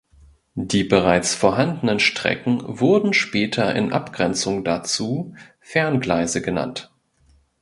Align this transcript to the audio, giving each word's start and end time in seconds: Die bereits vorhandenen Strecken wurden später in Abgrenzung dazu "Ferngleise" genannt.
Die 0.55 0.83
bereits 0.83 1.35
vorhandenen 1.35 1.99
Strecken 1.99 2.63
wurden 2.65 3.13
später 3.13 3.75
in 3.75 3.93
Abgrenzung 3.93 4.63
dazu 4.63 5.35
"Ferngleise" 5.59 6.41
genannt. 6.41 6.91